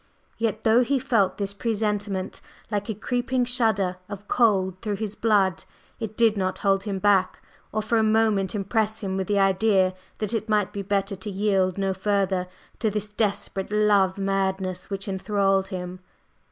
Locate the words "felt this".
0.97-1.53